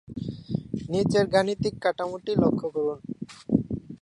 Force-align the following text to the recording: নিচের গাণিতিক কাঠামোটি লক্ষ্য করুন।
নিচের 0.91 1.25
গাণিতিক 1.33 1.73
কাঠামোটি 1.83 2.31
লক্ষ্য 2.43 2.67
করুন। 2.75 2.99